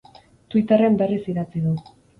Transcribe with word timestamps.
Twitterren 0.53 0.97
berriz 1.05 1.21
idatzi 1.37 1.67
du. 1.69 1.81